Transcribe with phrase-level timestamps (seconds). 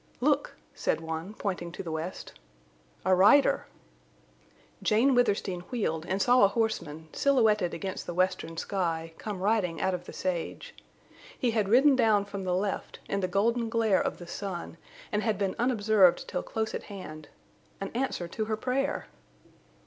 [0.19, 2.33] "Look!" said one, pointing to the west.
[3.05, 3.67] "A rider!"
[4.81, 9.93] Jane Withersteen wheeled and saw a horseman, silhouetted against the western sky, coming riding out
[9.93, 10.73] of the sage.
[11.37, 14.77] He had ridden down from the left, in the golden glare of the sun,
[15.11, 17.29] and had been unobserved till close at hand.
[17.79, 19.05] An answer to her prayer!